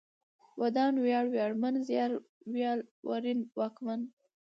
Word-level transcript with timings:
ودان، 0.61 0.93
وياړ، 1.03 1.23
وياړمن، 1.33 1.75
زيار، 1.87 2.11
ويال، 2.53 2.79
ورين، 3.07 3.39
واکمن 3.57 4.01